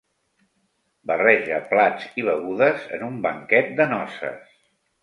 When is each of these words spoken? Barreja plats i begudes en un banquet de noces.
Barreja 1.11 1.59
plats 1.75 2.09
i 2.23 2.27
begudes 2.31 2.89
en 2.99 3.07
un 3.11 3.25
banquet 3.29 3.75
de 3.83 3.93
noces. 3.97 4.61